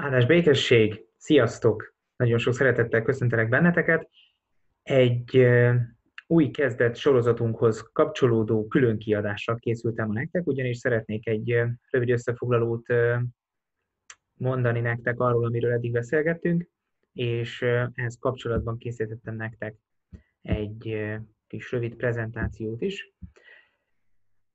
Áldás 0.00 0.26
békesség! 0.26 1.06
Sziasztok! 1.16 1.94
Nagyon 2.16 2.38
sok 2.38 2.54
szeretettel 2.54 3.02
köszöntelek 3.02 3.48
benneteket. 3.48 4.08
Egy 4.82 5.46
új 6.26 6.50
kezdet 6.50 6.96
sorozatunkhoz 6.96 7.90
kapcsolódó 7.92 8.66
külön 8.66 8.98
kiadással 8.98 9.56
készültem 9.56 10.10
a 10.10 10.12
nektek, 10.12 10.46
ugyanis 10.46 10.76
szeretnék 10.76 11.26
egy 11.26 11.62
rövid 11.90 12.10
összefoglalót 12.10 12.86
mondani 14.34 14.80
nektek 14.80 15.20
arról, 15.20 15.44
amiről 15.44 15.72
eddig 15.72 15.92
beszélgettünk, 15.92 16.68
és 17.12 17.62
ehhez 17.94 18.18
kapcsolatban 18.20 18.78
készítettem 18.78 19.36
nektek 19.36 19.76
egy 20.42 21.08
kis 21.46 21.72
rövid 21.72 21.94
prezentációt 21.94 22.82
is. 22.82 23.12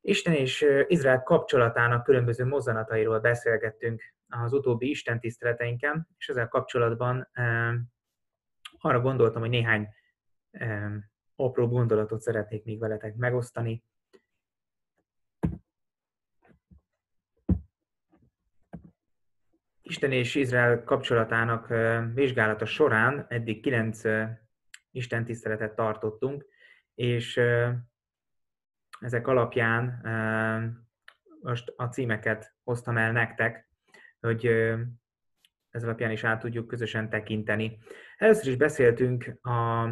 Isten 0.00 0.34
és 0.34 0.66
Izrael 0.86 1.22
kapcsolatának 1.22 2.04
különböző 2.04 2.44
mozzanatairól 2.44 3.20
beszélgettünk 3.20 4.13
az 4.28 4.52
utóbbi 4.52 4.88
Isten 4.88 5.20
tiszteleteinken, 5.20 6.08
és 6.18 6.28
ezzel 6.28 6.48
kapcsolatban 6.48 7.28
arra 8.78 9.00
gondoltam, 9.00 9.40
hogy 9.40 9.50
néhány 9.50 9.88
apró 11.36 11.68
gondolatot 11.68 12.20
szeretnék 12.20 12.64
még 12.64 12.78
veletek 12.78 13.14
megosztani. 13.14 13.84
Isten 19.82 20.12
és 20.12 20.34
Izrael 20.34 20.84
kapcsolatának 20.84 21.68
vizsgálata 22.14 22.64
során 22.64 23.26
eddig 23.28 23.62
kilenc 23.62 24.02
Isten 24.90 25.24
tiszteletet 25.24 25.74
tartottunk, 25.74 26.46
és 26.94 27.40
ezek 29.00 29.26
alapján 29.26 30.00
most 31.40 31.72
a 31.76 31.84
címeket 31.84 32.54
hoztam 32.62 32.96
el 32.96 33.12
nektek, 33.12 33.63
hogy 34.24 34.46
ez 35.70 35.84
alapján 35.84 36.10
is 36.10 36.24
át 36.24 36.40
tudjuk 36.40 36.66
közösen 36.66 37.10
tekinteni. 37.10 37.78
Először 38.16 38.46
is 38.46 38.56
beszéltünk 38.56 39.38
a 39.42 39.88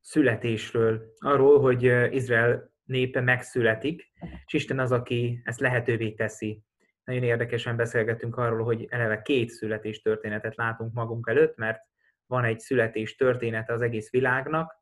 születésről, 0.00 1.12
arról, 1.18 1.60
hogy 1.60 1.82
Izrael 2.14 2.72
népe 2.84 3.20
megszületik, 3.20 4.12
és 4.46 4.52
Isten 4.52 4.78
az, 4.78 4.92
aki 4.92 5.40
ezt 5.44 5.60
lehetővé 5.60 6.12
teszi. 6.12 6.62
Nagyon 7.04 7.22
érdekesen 7.22 7.76
beszélgetünk 7.76 8.36
arról, 8.36 8.64
hogy 8.64 8.86
eleve 8.90 9.22
két 9.22 9.48
születés 9.48 10.02
történetet 10.02 10.56
látunk 10.56 10.92
magunk 10.92 11.28
előtt, 11.28 11.56
mert 11.56 11.80
van 12.26 12.44
egy 12.44 12.58
születés 12.58 13.16
története 13.16 13.72
az 13.72 13.80
egész 13.80 14.10
világnak, 14.10 14.76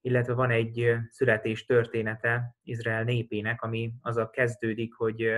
illetve 0.00 0.32
van 0.32 0.50
egy 0.50 0.96
születés 1.08 1.64
története 1.64 2.56
Izrael 2.62 3.04
népének, 3.04 3.62
ami 3.62 3.92
azzal 4.00 4.30
kezdődik, 4.30 4.94
hogy 4.94 5.30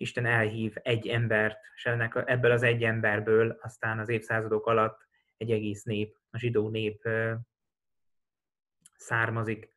Isten 0.00 0.26
elhív 0.26 0.74
egy 0.82 1.08
embert, 1.08 1.58
és 1.74 1.86
ennek, 1.86 2.22
ebből 2.26 2.50
az 2.50 2.62
egy 2.62 2.84
emberből 2.84 3.58
aztán 3.60 3.98
az 3.98 4.08
évszázadok 4.08 4.66
alatt 4.66 5.08
egy 5.36 5.50
egész 5.50 5.82
nép, 5.82 6.16
a 6.30 6.38
zsidó 6.38 6.68
nép 6.68 7.08
származik. 8.96 9.74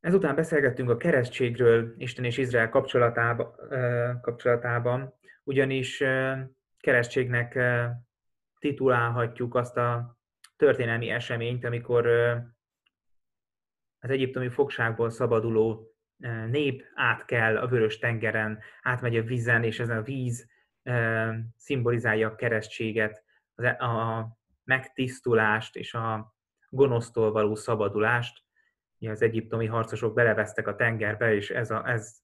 Ezután 0.00 0.34
beszélgettünk 0.34 0.90
a 0.90 0.96
keresztségről 0.96 1.94
Isten 1.96 2.24
és 2.24 2.38
Izrael 2.38 2.68
kapcsolatában, 2.68 3.54
kapcsolatában 4.20 5.14
ugyanis 5.42 6.02
keresztségnek 6.78 7.58
titulálhatjuk 8.58 9.54
azt 9.54 9.76
a 9.76 10.18
történelmi 10.56 11.08
eseményt, 11.08 11.64
amikor 11.64 12.06
az 13.98 14.10
egyiptomi 14.10 14.48
fogságból 14.48 15.10
szabaduló 15.10 15.93
nép 16.50 16.84
át 16.94 17.24
kell 17.24 17.56
a 17.56 17.66
vörös 17.66 17.98
tengeren, 17.98 18.58
átmegy 18.82 19.16
a 19.16 19.22
vízen, 19.22 19.64
és 19.64 19.80
ezen 19.80 19.96
a 19.96 20.02
víz 20.02 20.48
szimbolizálja 21.56 22.28
a 22.28 22.34
keresztséget, 22.34 23.24
e, 23.54 23.70
a 23.70 24.28
megtisztulást 24.64 25.76
és 25.76 25.94
a 25.94 26.34
gonosztól 26.68 27.32
való 27.32 27.54
szabadulást. 27.54 28.42
Az 28.98 29.22
egyiptomi 29.22 29.66
harcosok 29.66 30.14
belevesztek 30.14 30.66
a 30.66 30.76
tengerbe, 30.76 31.34
és 31.34 31.50
ez, 31.50 31.70
a, 31.70 31.88
ez 31.88 32.16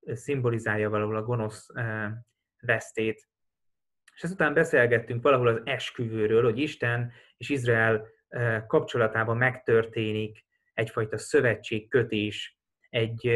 szimbolizálja 0.00 0.90
valahol 0.90 1.16
a 1.16 1.22
gonosz 1.22 1.66
vesztét. 2.60 3.28
És 4.14 4.22
ezután 4.22 4.54
beszélgettünk 4.54 5.22
valahol 5.22 5.46
az 5.46 5.60
esküvőről, 5.64 6.42
hogy 6.42 6.58
Isten 6.58 7.12
és 7.36 7.48
Izrael 7.48 8.06
kapcsolatában 8.66 9.36
megtörténik 9.36 10.44
egyfajta 10.74 11.18
szövetségkötés, 11.18 12.55
egy 12.90 13.30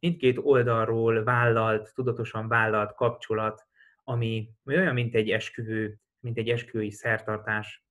mindkét 0.00 0.38
oldalról 0.42 1.24
vállalt, 1.24 1.94
tudatosan 1.94 2.48
vállalt 2.48 2.94
kapcsolat, 2.94 3.66
ami 4.04 4.50
olyan, 4.66 4.94
mint 4.94 5.14
egy 5.14 5.30
esküvő, 5.30 5.98
mint 6.20 6.38
egy 6.38 6.48
esküvői 6.48 6.90
szertartás. 6.90 7.84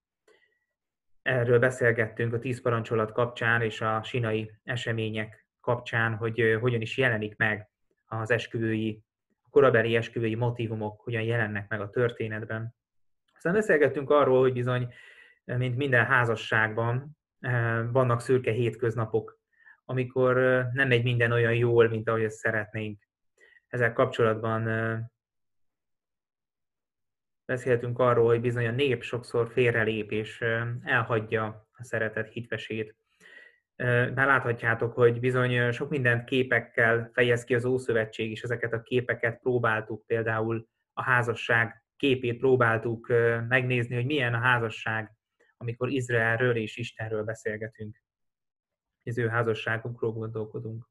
Erről 1.21 1.59
beszélgettünk 1.59 2.33
a 2.33 2.39
tíz 2.39 2.61
parancsolat 2.61 3.11
kapcsán 3.11 3.61
és 3.61 3.81
a 3.81 4.03
sinai 4.03 4.51
események 4.63 5.47
kapcsán, 5.61 6.15
hogy 6.15 6.57
hogyan 6.59 6.81
is 6.81 6.97
jelenik 6.97 7.37
meg 7.37 7.69
az 8.05 8.31
esküvői, 8.31 9.03
a 9.43 9.49
korabeli 9.49 9.95
esküvői 9.95 10.35
motivumok, 10.35 11.01
hogyan 11.01 11.21
jelennek 11.21 11.69
meg 11.69 11.81
a 11.81 11.89
történetben. 11.89 12.75
Aztán 13.35 13.53
beszélgettünk 13.53 14.09
arról, 14.09 14.39
hogy 14.39 14.53
bizony, 14.53 14.93
mint 15.45 15.77
minden 15.77 16.05
házasságban, 16.05 17.17
vannak 17.91 18.21
szürke 18.21 18.51
hétköznapok, 18.51 19.39
amikor 19.85 20.35
nem 20.73 20.87
megy 20.87 21.03
minden 21.03 21.31
olyan 21.31 21.55
jól, 21.55 21.87
mint 21.89 22.09
ahogy 22.09 22.23
ezt 22.23 22.37
szeretnénk. 22.37 23.03
Ezzel 23.67 23.93
kapcsolatban 23.93 24.63
beszéltünk 27.45 27.99
arról, 27.99 28.25
hogy 28.25 28.41
bizony 28.41 28.67
a 28.67 28.71
nép 28.71 29.01
sokszor 29.01 29.51
félrelép 29.51 30.11
és 30.11 30.41
elhagyja 30.83 31.67
a 31.71 31.83
szeretet 31.83 32.29
hitvesét. 32.29 32.95
Már 34.15 34.27
láthatjátok, 34.27 34.93
hogy 34.93 35.19
bizony 35.19 35.71
sok 35.71 35.89
mindent 35.89 36.23
képekkel 36.23 37.09
fejez 37.13 37.43
ki 37.43 37.55
az 37.55 37.65
Ószövetség, 37.65 38.31
és 38.31 38.41
ezeket 38.41 38.73
a 38.73 38.81
képeket 38.81 39.39
próbáltuk 39.39 40.05
például 40.05 40.67
a 40.93 41.03
házasság 41.03 41.83
képét 41.95 42.37
próbáltuk 42.37 43.07
megnézni, 43.47 43.95
hogy 43.95 44.05
milyen 44.05 44.33
a 44.33 44.39
házasság, 44.39 45.11
amikor 45.57 45.89
Izraelről 45.89 46.55
és 46.55 46.77
Istenről 46.77 47.23
beszélgetünk 47.23 48.02
az 49.03 49.17
ő 49.17 49.27
házasságukról 49.27 50.11
gondolkodunk. 50.11 50.89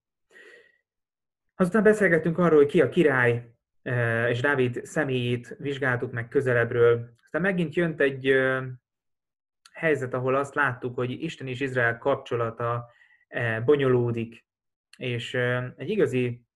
Azután 1.55 1.83
beszélgettünk 1.83 2.39
arról, 2.39 2.59
hogy 2.59 2.71
ki 2.71 2.81
a 2.81 2.89
király, 2.89 3.55
e, 3.83 4.29
és 4.29 4.41
Dávid 4.41 4.85
személyét 4.85 5.57
vizsgáltuk 5.59 6.13
meg 6.13 6.29
közelebbről. 6.29 7.15
Aztán 7.25 7.41
megint 7.41 7.75
jött 7.75 8.01
egy 8.01 8.33
helyzet, 9.73 10.15
ahol 10.15 10.35
azt 10.35 10.55
láttuk, 10.55 10.95
hogy 10.95 11.11
Isten 11.11 11.47
és 11.47 11.61
Izrael 11.61 11.99
kapcsolata 11.99 12.91
e, 13.29 13.61
bonyolódik, 13.61 14.47
és 14.97 15.35
egy 15.77 15.91
igazi, 15.91 16.47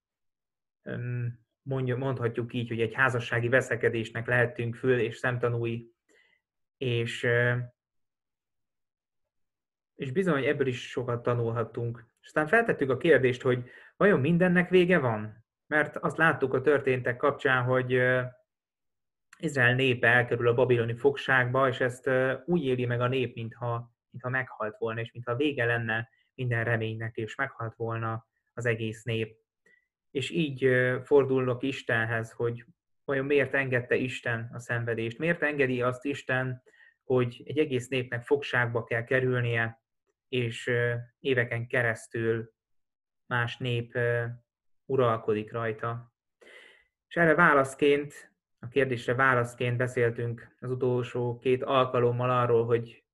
mondhatjuk 1.63 2.53
így, 2.53 2.69
hogy 2.69 2.81
egy 2.81 2.95
házassági 2.95 3.49
veszekedésnek 3.49 4.27
lehetünk 4.27 4.75
föl 4.75 4.99
és 4.99 5.17
szemtanúi, 5.17 5.91
és 6.77 7.27
és 9.97 10.13
bizony 10.13 10.45
ebből 10.45 10.67
is 10.67 10.89
sokat 10.89 11.23
tanulhattunk. 11.23 12.05
És 12.21 12.27
aztán 12.27 12.47
feltettük 12.47 12.91
a 12.91 12.97
kérdést, 12.97 13.43
hogy 13.43 13.69
vajon 13.97 14.21
mindennek 14.21 14.69
vége 14.69 14.99
van? 14.99 15.45
Mert 15.67 15.97
azt 15.97 16.17
láttuk 16.17 16.55
a 16.55 16.61
történtek 16.61 17.17
kapcsán, 17.17 17.65
hogy 17.65 18.03
Izrael 19.39 19.75
népe 19.75 20.09
elkerül 20.09 20.49
a 20.49 20.55
babiloni 20.55 20.95
fogságba, 20.95 21.69
és 21.69 21.81
ezt 21.81 22.11
úgy 22.45 22.65
éli 22.65 22.85
meg 22.87 23.01
a 23.01 23.09
nép, 23.09 23.35
mintha, 23.35 23.95
mintha 24.11 24.31
meghalt 24.31 24.77
volna, 24.79 25.01
és 25.01 25.13
mintha 25.13 25.37
vége 25.37 25.65
lenne 25.65 26.09
minden 26.35 26.65
reménynek, 26.65 27.17
és 27.17 27.35
meghalt 27.35 27.75
volna 27.75 28.27
az 28.53 28.67
egész 28.67 29.03
nép. 29.03 29.37
És 30.11 30.31
így 30.31 30.71
fordulnak 31.03 31.63
Istenhez, 31.63 32.33
hogy 32.33 32.65
vajon 33.05 33.27
miért 33.27 33.55
engedte 33.55 33.95
Isten 33.95 34.51
a 34.53 34.59
szenvedést, 34.59 35.19
miért 35.19 35.43
engedi 35.43 35.83
azt 35.83 36.05
Isten, 36.05 36.63
hogy 37.05 37.43
egy 37.45 37.59
egész 37.59 37.89
népnek 37.89 38.25
fogságba 38.25 38.85
kell 38.85 39.05
kerülnie, 39.05 39.85
és 40.29 40.71
éveken 41.21 41.67
keresztül 41.67 42.53
más 43.27 43.57
nép 43.57 43.99
uralkodik 44.85 45.53
rajta. 45.53 46.15
És 47.09 47.17
erre 47.17 47.35
válaszként, 47.35 48.35
a 48.59 48.69
kérdésre 48.69 49.15
válaszként 49.15 49.77
beszéltünk 49.77 50.57
az 50.61 50.71
utolsó 50.71 51.39
két 51.39 51.63
alkalommal 51.63 52.31
arról, 52.31 52.65
hogy 52.65 53.05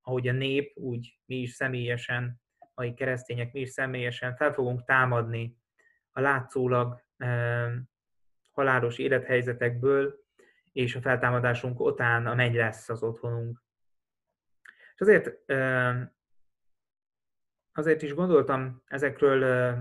ahogy 0.00 0.28
a 0.28 0.32
nép, 0.32 0.76
úgy 0.76 1.18
mi 1.24 1.36
is 1.36 1.52
személyesen, 1.52 2.40
mai 2.74 2.94
keresztények 2.94 3.52
mi 3.52 3.60
is 3.60 3.70
személyesen 3.70 4.36
fel 4.36 4.52
fogunk 4.52 4.84
támadni 4.84 5.56
a 6.12 6.20
látszólag 6.20 7.04
halálos 8.52 8.98
élethelyzetekből, 8.98 10.18
és 10.72 10.94
a 10.94 11.00
feltámadásunk 11.00 11.80
után 11.80 12.26
a 12.26 12.34
menny 12.34 12.56
lesz 12.56 12.88
az 12.88 13.02
otthonunk. 13.02 13.62
És 14.94 15.00
azért 15.00 15.52
azért 17.78 18.02
is 18.02 18.14
gondoltam 18.14 18.82
ezekről 18.86 19.76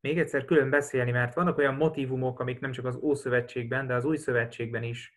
még 0.00 0.18
egyszer 0.18 0.44
külön 0.44 0.70
beszélni, 0.70 1.10
mert 1.10 1.34
vannak 1.34 1.58
olyan 1.58 1.74
motivumok, 1.74 2.40
amik 2.40 2.60
nem 2.60 2.72
csak 2.72 2.84
az 2.84 2.96
Ószövetségben, 2.96 3.86
de 3.86 3.94
az 3.94 4.04
Új 4.04 4.16
Szövetségben 4.16 4.82
is 4.82 5.12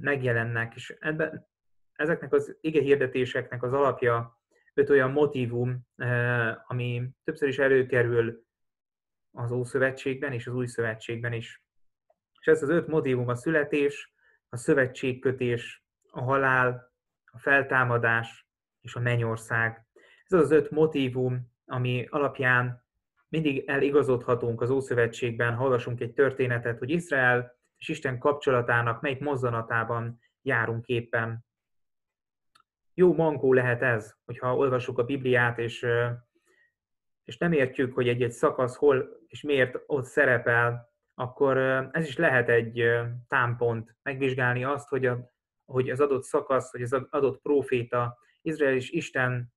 megjelennek, 0.00 0.74
és 0.74 0.96
ebben, 1.00 1.48
ezeknek 1.92 2.32
az 2.32 2.56
ige 2.60 2.80
hirdetéseknek 2.80 3.62
az 3.62 3.72
alapja 3.72 4.40
öt 4.74 4.90
olyan 4.90 5.10
motivum, 5.10 5.86
ami 6.66 7.10
többször 7.24 7.48
is 7.48 7.58
előkerül 7.58 8.44
az 9.32 9.50
Ószövetségben 9.50 10.32
és 10.32 10.46
az 10.46 10.54
Új 10.54 10.66
Szövetségben 10.66 11.32
is. 11.32 11.64
És 12.40 12.46
ez 12.46 12.62
az 12.62 12.68
öt 12.68 12.86
motivum 12.86 13.28
a 13.28 13.34
születés, 13.34 14.14
a 14.48 14.56
szövetségkötés, 14.56 15.84
a 16.10 16.22
halál, 16.22 16.92
a 17.24 17.38
feltámadás 17.38 18.48
és 18.80 18.94
a 18.94 19.00
mennyország. 19.00 19.86
Ez 20.30 20.40
az 20.40 20.50
öt 20.50 20.70
motivum, 20.70 21.52
ami 21.66 22.06
alapján 22.10 22.84
mindig 23.28 23.64
eligazodhatunk 23.66 24.60
az 24.60 24.70
Ószövetségben, 24.70 25.54
hallgassunk 25.54 26.00
egy 26.00 26.12
történetet, 26.12 26.78
hogy 26.78 26.90
Izrael 26.90 27.58
és 27.76 27.88
Isten 27.88 28.18
kapcsolatának 28.18 29.00
melyik 29.00 29.20
mozzanatában 29.20 30.20
járunk 30.42 30.86
éppen. 30.86 31.44
Jó 32.94 33.14
mankó 33.14 33.52
lehet 33.52 33.82
ez, 33.82 34.14
hogyha 34.24 34.56
olvassuk 34.56 34.98
a 34.98 35.04
Bibliát, 35.04 35.58
és, 35.58 35.86
és 37.24 37.38
nem 37.38 37.52
értjük, 37.52 37.94
hogy 37.94 38.08
egy-egy 38.08 38.32
szakasz 38.32 38.76
hol 38.76 39.08
és 39.26 39.42
miért 39.42 39.78
ott 39.86 40.04
szerepel, 40.04 40.92
akkor 41.14 41.56
ez 41.92 42.06
is 42.06 42.16
lehet 42.16 42.48
egy 42.48 42.84
támpont, 43.28 43.96
megvizsgálni 44.02 44.64
azt, 44.64 44.88
hogy, 44.88 45.06
a, 45.06 45.32
hogy 45.64 45.90
az 45.90 46.00
adott 46.00 46.22
szakasz, 46.22 46.70
hogy 46.70 46.82
az 46.82 46.92
adott 46.92 47.40
próféta, 47.40 48.18
Izrael 48.42 48.74
és 48.74 48.90
Isten 48.90 49.52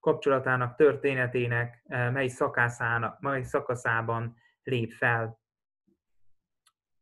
kapcsolatának, 0.00 0.76
történetének 0.76 1.82
mely, 1.86 2.28
szakászának, 2.28 3.20
mely 3.20 3.42
szakaszában 3.42 4.36
lép 4.62 4.92
fel. 4.92 5.40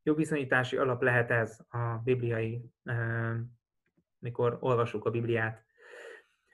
Jó 0.03 0.15
bizonyítási 0.15 0.77
alap 0.77 1.03
lehet 1.03 1.31
ez 1.31 1.59
a 1.69 2.01
bibliai, 2.05 2.71
mikor 4.19 4.57
olvasjuk 4.61 5.05
a 5.05 5.11
Bibliát. 5.11 5.65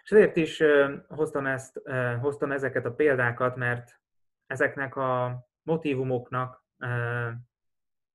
És 0.03 0.11
ezért 0.11 0.37
is 0.37 0.63
hoztam, 1.09 1.47
ezt, 1.47 1.81
hoztam 2.21 2.53
ezeket 2.53 2.85
a 2.85 2.95
példákat, 2.95 3.57
mert 3.57 4.01
ezeknek 4.47 4.97
a 4.97 5.45
motivumoknak 5.63 6.65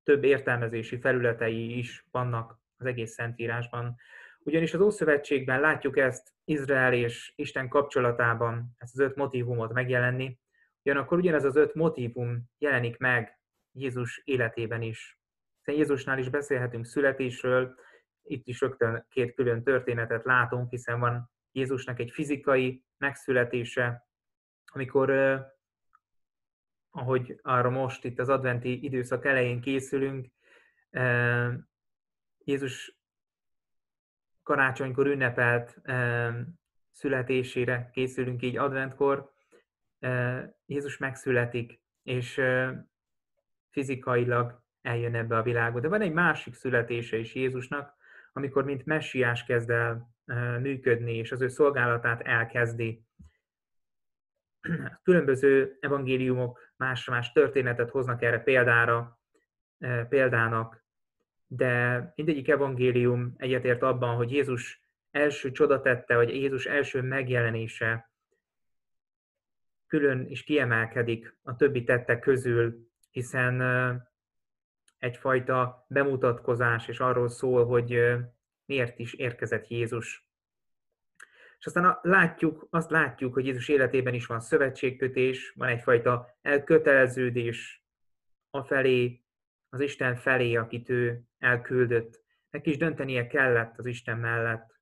több 0.04 0.24
értelmezési 0.24 1.00
felületei 1.00 1.78
is 1.78 2.08
vannak 2.12 2.60
az 2.78 2.86
egész 2.86 3.12
Szentírásban. 3.12 3.96
Ugyanis 4.40 4.74
az 4.74 4.80
Ószövetségben 4.80 5.60
látjuk 5.60 5.98
ezt 5.98 6.34
Izrael 6.50 6.94
és 6.94 7.34
Isten 7.36 7.70
kapcsolatában, 7.70 8.76
ezt 8.78 8.94
az 8.94 9.00
öt 9.00 9.16
motivumot 9.16 9.74
megjelenni, 9.74 10.40
ugyanakkor 10.82 11.18
ugyanez 11.18 11.44
az 11.44 11.56
öt 11.56 11.74
motivum 11.74 12.50
jelenik 12.58 12.98
meg 12.98 13.40
Jézus 13.72 14.22
életében 14.26 14.82
is. 14.82 15.20
Hiszen 15.58 15.80
Jézusnál 15.80 16.18
is 16.18 16.30
beszélhetünk 16.30 16.86
születésről, 16.86 17.76
itt 18.24 18.48
is 18.48 18.62
rögtön 18.62 19.06
két 19.10 19.36
külön 19.36 19.64
történetet 19.64 20.26
látunk, 20.26 20.70
hiszen 20.70 21.00
van 21.00 21.32
Jézusnak 21.52 22.00
egy 22.00 22.12
fizikai 22.12 22.84
megszületése, 22.98 24.08
amikor 24.66 25.10
ahogy 26.90 27.40
arra 27.42 27.70
most 27.70 28.04
itt 28.04 28.20
az 28.20 28.30
adventi 28.30 28.84
időszak 28.84 29.26
elején 29.26 29.62
készülünk, 29.62 30.28
Jézus 32.38 32.97
karácsonykor 34.48 35.08
ünnepelt 35.08 35.82
születésére 36.92 37.90
készülünk 37.94 38.42
így 38.42 38.58
adventkor, 38.58 39.32
Jézus 40.66 40.98
megszületik, 40.98 41.82
és 42.04 42.42
fizikailag 43.70 44.62
eljön 44.82 45.16
ebbe 45.16 45.38
a 45.38 45.42
világba. 45.42 45.80
De 45.80 45.88
van 45.88 46.02
egy 46.02 46.14
másik 46.14 46.54
születése 46.54 47.18
is 47.18 47.36
Jézusnak, 47.36 47.96
amikor 48.34 48.64
mint 48.64 48.86
messiás 48.86 49.44
kezd 49.44 49.70
el 49.70 50.16
működni, 50.60 51.16
és 51.18 51.32
az 51.32 51.42
ő 51.42 51.48
szolgálatát 51.48 52.22
elkezdi. 52.22 53.06
Különböző 55.04 55.78
evangéliumok 55.80 56.60
más-más 56.76 57.32
történetet 57.32 57.90
hoznak 57.90 58.22
erre 58.22 58.40
példára, 58.40 59.20
példának, 60.10 60.86
de 61.48 62.02
mindegyik 62.16 62.48
evangélium 62.48 63.34
egyetért 63.38 63.82
abban, 63.82 64.16
hogy 64.16 64.32
Jézus 64.32 64.82
első 65.12 65.52
csodatette, 65.52 66.16
vagy 66.16 66.30
Jézus 66.30 66.66
első 66.66 67.02
megjelenése 67.02 68.12
külön 69.88 70.26
is 70.30 70.44
kiemelkedik 70.44 71.38
a 71.44 71.56
többi 71.56 71.84
tettek 71.84 72.20
közül, 72.20 72.88
hiszen 73.12 73.62
egyfajta 75.00 75.86
bemutatkozás, 75.88 76.88
és 76.88 77.00
arról 77.00 77.30
szól, 77.30 77.66
hogy 77.66 78.16
miért 78.66 79.00
is 79.00 79.14
érkezett 79.14 79.68
Jézus. 79.68 80.28
És 81.60 81.66
aztán 81.66 82.00
látjuk, 82.02 82.68
azt 82.70 82.90
látjuk, 82.90 83.34
hogy 83.34 83.46
Jézus 83.46 83.68
életében 83.68 84.14
is 84.14 84.26
van 84.26 84.40
szövetségkötés, 84.40 85.54
van 85.56 85.68
egyfajta 85.68 86.38
elköteleződés 86.42 87.86
afelé, 88.50 89.22
az 89.78 89.84
Isten 89.84 90.16
felé, 90.16 90.56
akit 90.56 90.90
ő 90.90 91.22
elküldött. 91.40 92.22
Neki 92.50 92.70
is 92.70 92.78
döntenie 92.78 93.28
kellett 93.28 93.78
az 93.78 93.86
Isten 93.86 94.18
mellett. 94.18 94.76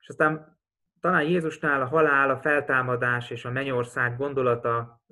És 0.00 0.08
aztán 0.08 0.58
talán 1.00 1.22
Jézusnál 1.22 1.82
a 1.82 1.86
halál, 1.86 2.30
a 2.30 2.40
feltámadás 2.40 3.30
és 3.30 3.44
a 3.44 3.50
mennyország 3.50 4.16
gondolata 4.16 5.02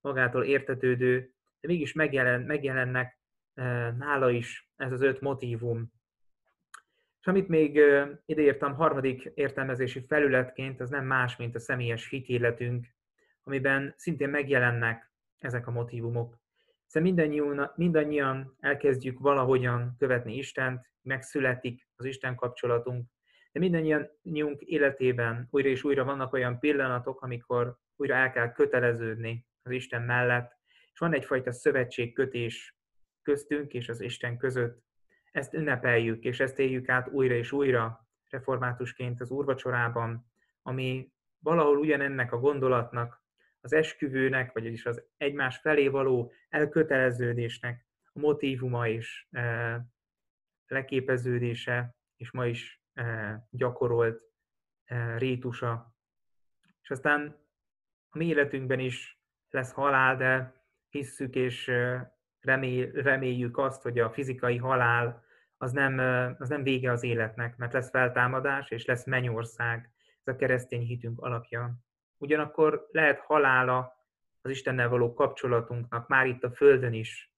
magától 0.00 0.44
értetődő, 0.44 1.32
de 1.60 1.68
mégis 1.68 1.92
megjelen, 1.92 2.40
megjelennek 2.40 3.18
nála 3.98 4.30
is 4.30 4.70
ez 4.76 4.92
az 4.92 5.02
öt 5.02 5.20
motívum. 5.20 5.92
És 7.20 7.26
amit 7.26 7.48
még 7.48 7.80
ideírtam 8.26 8.74
harmadik 8.74 9.30
értelmezési 9.34 10.04
felületként, 10.08 10.80
az 10.80 10.90
nem 10.90 11.04
más, 11.04 11.36
mint 11.36 11.54
a 11.54 11.60
személyes 11.60 12.08
hitéletünk, 12.08 12.86
amiben 13.42 13.94
szintén 13.96 14.28
megjelennek 14.28 15.12
ezek 15.38 15.66
a 15.66 15.70
motivumok. 15.70 16.38
Hiszen 16.88 17.02
mindannyian, 17.02 17.72
mindannyian 17.76 18.56
elkezdjük 18.60 19.18
valahogyan 19.18 19.94
követni 19.98 20.36
Istent, 20.36 20.92
megszületik 21.02 21.88
az 21.96 22.04
Isten 22.04 22.34
kapcsolatunk, 22.34 23.06
de 23.52 23.60
mindannyiunk 23.60 24.60
életében 24.60 25.48
újra 25.50 25.68
és 25.68 25.84
újra 25.84 26.04
vannak 26.04 26.32
olyan 26.32 26.58
pillanatok, 26.58 27.20
amikor 27.22 27.76
újra 27.96 28.14
el 28.14 28.30
kell 28.30 28.52
köteleződni 28.52 29.46
az 29.62 29.70
Isten 29.70 30.02
mellett, 30.02 30.56
és 30.92 30.98
van 30.98 31.14
egyfajta 31.14 31.52
szövetségkötés 31.52 32.76
köztünk 33.22 33.72
és 33.72 33.88
az 33.88 34.00
Isten 34.00 34.38
között. 34.38 34.82
Ezt 35.30 35.54
ünnepeljük, 35.54 36.24
és 36.24 36.40
ezt 36.40 36.58
éljük 36.58 36.88
át 36.88 37.08
újra 37.08 37.34
és 37.34 37.52
újra 37.52 38.08
reformátusként 38.28 39.20
az 39.20 39.30
úrvacsorában, 39.30 40.26
ami 40.62 41.12
valahol 41.38 41.78
ugyanennek 41.78 42.32
a 42.32 42.38
gondolatnak 42.38 43.17
az 43.60 43.72
esküvőnek, 43.72 44.52
vagyis 44.52 44.86
az 44.86 45.02
egymás 45.16 45.58
felé 45.58 45.88
való 45.88 46.32
elköteleződésnek 46.48 47.86
a 48.12 48.18
motivuma 48.18 48.88
és 48.88 49.26
e, 49.30 49.80
leképeződése, 50.66 51.96
és 52.16 52.30
ma 52.30 52.46
is 52.46 52.82
e, 52.92 53.46
gyakorolt 53.50 54.20
e, 54.84 55.16
rétusa. 55.18 55.96
És 56.82 56.90
aztán 56.90 57.36
a 58.10 58.18
mi 58.18 58.26
életünkben 58.26 58.78
is 58.78 59.22
lesz 59.50 59.72
halál, 59.72 60.16
de 60.16 60.62
hisszük 60.88 61.34
és 61.34 61.70
remél, 62.40 62.90
reméljük 62.90 63.58
azt, 63.58 63.82
hogy 63.82 63.98
a 63.98 64.10
fizikai 64.10 64.56
halál 64.56 65.24
az 65.56 65.72
nem, 65.72 65.98
az 66.38 66.48
nem 66.48 66.62
vége 66.62 66.90
az 66.90 67.02
életnek, 67.02 67.56
mert 67.56 67.72
lesz 67.72 67.90
feltámadás 67.90 68.70
és 68.70 68.84
lesz 68.84 69.04
mennyország. 69.04 69.90
Ez 70.24 70.34
a 70.34 70.36
keresztény 70.36 70.82
hitünk 70.82 71.20
alapja. 71.20 71.87
Ugyanakkor 72.18 72.88
lehet 72.90 73.18
halála 73.18 73.92
az 74.40 74.50
Istennel 74.50 74.88
való 74.88 75.14
kapcsolatunknak, 75.14 76.08
már 76.08 76.26
itt 76.26 76.44
a 76.44 76.50
Földön 76.50 76.92
is. 76.92 77.32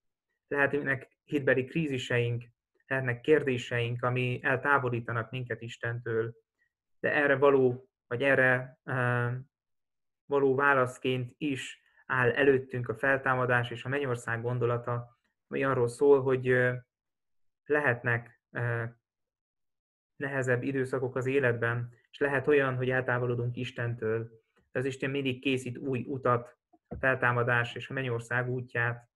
Lehetnek 0.48 1.18
hitbeli 1.24 1.64
kríziseink, 1.64 2.44
lehetnek 2.86 3.20
kérdéseink, 3.20 4.02
ami 4.02 4.40
eltávolítanak 4.42 5.30
minket 5.30 5.62
Istentől, 5.62 6.34
de 7.00 7.14
erre 7.14 7.36
való, 7.36 7.88
vagy 8.06 8.22
erre 8.22 8.78
uh, 8.84 9.32
való 10.26 10.54
válaszként 10.54 11.34
is 11.38 11.80
áll 12.06 12.30
előttünk 12.30 12.88
a 12.88 12.94
feltámadás 12.94 13.70
és 13.70 13.84
a 13.84 13.88
mennyország 13.88 14.42
gondolata, 14.42 15.18
ami 15.46 15.64
arról 15.64 15.88
szól, 15.88 16.22
hogy 16.22 16.50
uh, 16.50 16.74
lehetnek 17.64 18.40
uh, 18.50 18.84
nehezebb 20.16 20.62
időszakok 20.62 21.16
az 21.16 21.26
életben, 21.26 21.94
és 22.10 22.18
lehet 22.18 22.46
olyan, 22.46 22.76
hogy 22.76 22.90
eltávolodunk 22.90 23.56
Istentől, 23.56 24.39
de 24.72 24.78
az 24.78 24.84
Isten 24.84 25.10
mindig 25.10 25.40
készít 25.40 25.78
új 25.78 26.04
utat, 26.06 26.58
a 26.88 26.96
feltámadás 26.96 27.74
és 27.74 27.88
a 27.88 27.92
mennyország 27.92 28.48
útját, 28.48 29.08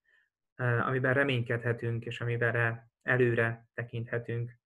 amiben 0.56 1.14
reménykedhetünk, 1.14 2.04
és 2.04 2.20
amiben 2.20 2.90
előre 3.02 3.68
tekinthetünk. 3.74 4.58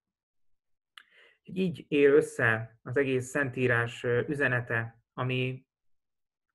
Így 1.42 1.84
ér 1.88 2.10
össze 2.10 2.78
az 2.82 2.96
egész 2.96 3.26
Szentírás 3.26 4.04
üzenete, 4.26 5.02
ami 5.12 5.66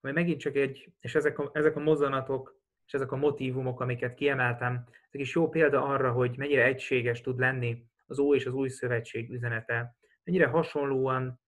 ami 0.03 0.13
megint 0.13 0.39
csak 0.39 0.55
egy, 0.55 0.93
és 0.99 1.15
ezek 1.15 1.39
a, 1.39 1.49
ezek 1.53 1.75
a 1.75 1.79
mozzanatok, 1.79 2.61
és 2.85 2.93
ezek 2.93 3.11
a 3.11 3.15
motivumok, 3.15 3.79
amiket 3.79 4.13
kiemeltem, 4.13 4.83
ezek 5.07 5.21
is 5.21 5.35
jó 5.35 5.49
példa 5.49 5.83
arra, 5.85 6.11
hogy 6.11 6.37
mennyire 6.37 6.63
egységes 6.63 7.21
tud 7.21 7.39
lenni 7.39 7.85
az 8.05 8.19
Ó 8.19 8.35
és 8.35 8.45
az 8.45 8.53
Új 8.53 8.69
Szövetség 8.69 9.31
üzenete. 9.31 9.95
Mennyire 10.23 10.47
hasonlóan 10.47 11.41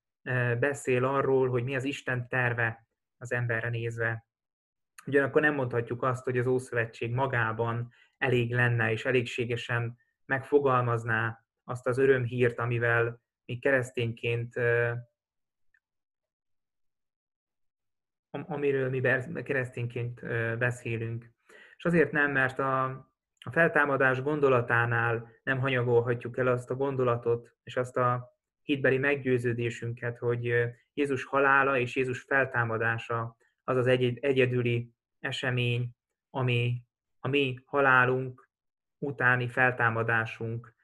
beszél 0.60 1.06
arról, 1.06 1.50
hogy 1.50 1.64
mi 1.64 1.76
az 1.76 1.84
Isten 1.84 2.28
terve 2.28 2.88
az 3.18 3.32
emberre 3.32 3.70
nézve. 3.70 4.28
Ugyanakkor 5.06 5.42
nem 5.42 5.54
mondhatjuk 5.54 6.04
azt, 6.04 6.24
hogy 6.24 6.38
az 6.38 6.48
Ószövetség 6.48 7.14
magában 7.14 7.92
elég 8.18 8.54
lenne 8.54 8.92
és 8.92 9.06
elégségesen 9.06 9.98
megfogalmazná 10.26 11.46
azt 11.64 11.88
az 11.88 11.98
örömhírt, 11.98 12.60
amivel 12.60 13.22
mi 13.46 13.60
keresztényként, 13.60 14.56
amiről 18.30 18.90
mi 18.90 19.44
keresztényként 19.44 20.22
beszélünk. 20.58 21.34
És 21.78 21.86
azért 21.86 22.12
nem, 22.12 22.32
mert 22.32 22.60
a, 22.60 22.84
a 23.40 23.52
feltámadás 23.52 24.22
gondolatánál 24.22 25.32
nem 25.44 25.60
hanyagolhatjuk 25.60 26.38
el 26.38 26.48
azt 26.48 26.70
a 26.70 26.76
gondolatot, 26.76 27.56
és 27.64 27.78
azt 27.78 27.98
a 27.98 28.35
hitbeli 28.66 28.98
meggyőződésünket, 28.98 30.18
hogy 30.18 30.54
Jézus 30.94 31.24
halála 31.24 31.78
és 31.78 31.96
Jézus 31.96 32.22
feltámadása 32.22 33.38
az 33.64 33.78
az 33.78 33.88
egyedüli 34.20 34.92
esemény, 35.20 35.90
ami 36.30 36.82
a 37.20 37.28
mi 37.28 37.60
halálunk 37.66 38.50
utáni 38.98 39.48
feltámadásunk 39.48 40.76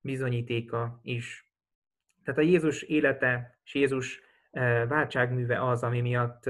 bizonyítéka 0.00 1.00
is. 1.02 1.50
Tehát 2.24 2.40
a 2.40 2.44
Jézus 2.44 2.82
élete 2.82 3.58
és 3.64 3.74
Jézus 3.74 4.20
váltságműve 4.88 5.68
az, 5.68 5.82
ami 5.82 6.00
miatt, 6.00 6.46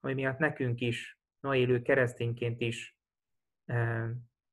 ami 0.00 0.14
miatt 0.14 0.38
nekünk 0.38 0.80
is, 0.80 1.18
ma 1.40 1.56
élő 1.56 1.82
keresztényként 1.82 2.60
is 2.60 2.98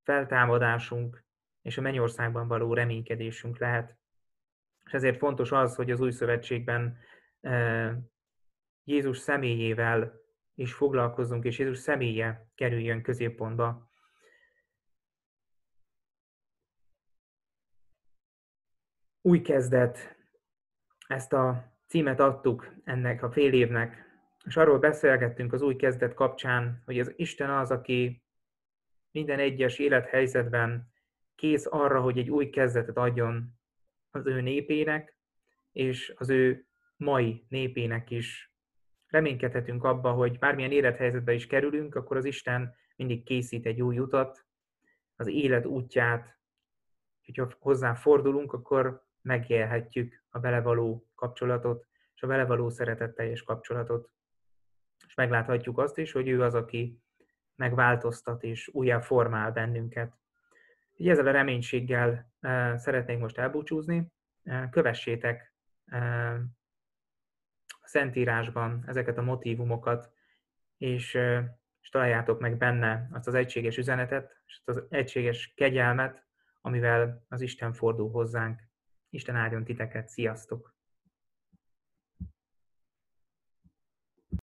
feltámadásunk 0.03 1.23
és 1.61 1.77
a 1.77 1.81
mennyországban 1.81 2.47
való 2.47 2.73
reménykedésünk 2.73 3.57
lehet. 3.57 3.97
És 4.85 4.93
ezért 4.93 5.17
fontos 5.17 5.51
az, 5.51 5.75
hogy 5.75 5.91
az 5.91 5.99
új 5.99 6.11
szövetségben 6.11 6.97
Jézus 8.83 9.17
személyével 9.17 10.21
is 10.55 10.73
foglalkozzunk, 10.73 11.43
és 11.43 11.59
Jézus 11.59 11.77
személye 11.77 12.49
kerüljön 12.55 13.01
középpontba. 13.01 13.91
Új 19.21 19.41
kezdet. 19.41 20.17
Ezt 21.07 21.33
a 21.33 21.73
címet 21.87 22.19
adtuk 22.19 22.73
ennek 22.83 23.23
a 23.23 23.31
fél 23.31 23.53
évnek, 23.53 24.05
és 24.45 24.57
arról 24.57 24.79
beszélgettünk 24.79 25.53
az 25.53 25.61
új 25.61 25.75
kezdet 25.75 26.13
kapcsán, 26.13 26.81
hogy 26.85 26.99
az 26.99 27.13
Isten 27.15 27.49
az, 27.49 27.71
aki 27.71 28.23
minden 29.11 29.39
egyes 29.39 29.79
élethelyzetben 29.79 30.93
kész 31.35 31.65
arra, 31.69 32.01
hogy 32.01 32.17
egy 32.17 32.29
új 32.29 32.49
kezdetet 32.49 32.97
adjon 32.97 33.59
az 34.15 34.25
ő 34.25 34.41
népének, 34.41 35.17
és 35.71 36.13
az 36.17 36.29
ő 36.29 36.67
mai 36.97 37.45
népének 37.49 38.11
is. 38.11 38.53
Reménykedhetünk 39.07 39.83
abba, 39.83 40.11
hogy 40.11 40.39
bármilyen 40.39 40.71
élethelyzetbe 40.71 41.33
is 41.33 41.47
kerülünk, 41.47 41.95
akkor 41.95 42.17
az 42.17 42.25
Isten 42.25 42.75
mindig 42.95 43.23
készít 43.23 43.65
egy 43.65 43.81
új 43.81 43.99
utat, 43.99 44.45
az 45.15 45.27
élet 45.27 45.65
útját, 45.65 46.39
hogyha 47.25 47.51
hozzá 47.59 47.93
fordulunk, 47.93 48.53
akkor 48.53 49.05
megélhetjük 49.21 50.23
a 50.29 50.39
vele 50.39 50.61
való 50.61 51.07
kapcsolatot, 51.15 51.87
és 52.15 52.23
a 52.23 52.27
vele 52.27 52.45
való 52.45 52.69
szeretetteljes 52.69 53.43
kapcsolatot. 53.43 54.09
És 55.07 55.13
megláthatjuk 55.13 55.77
azt 55.77 55.97
is, 55.97 56.11
hogy 56.11 56.27
ő 56.27 56.41
az, 56.41 56.55
aki 56.55 57.01
megváltoztat 57.55 58.43
és 58.43 58.67
újjá 58.67 58.99
formál 58.99 59.51
bennünket. 59.51 60.13
Így 60.97 61.09
ezzel 61.09 61.27
a 61.27 61.31
reménységgel 61.31 62.31
szeretnénk 62.75 63.21
most 63.21 63.37
elbúcsúzni. 63.37 64.11
Kövessétek 64.69 65.53
a 67.67 67.87
Szentírásban 67.87 68.83
ezeket 68.87 69.17
a 69.17 69.21
motivumokat, 69.21 70.13
és, 70.77 71.13
és 71.81 71.89
találjátok 71.89 72.39
meg 72.39 72.57
benne 72.57 73.07
azt 73.11 73.27
az 73.27 73.33
egységes 73.33 73.77
üzenetet, 73.77 74.41
és 74.45 74.61
azt 74.63 74.77
az 74.77 74.85
egységes 74.89 75.53
kegyelmet, 75.55 76.25
amivel 76.61 77.25
az 77.29 77.41
Isten 77.41 77.73
fordul 77.73 78.09
hozzánk. 78.11 78.59
Isten 79.09 79.35
áldjon 79.35 79.63
titeket, 79.63 80.07
sziasztok! 80.07 80.74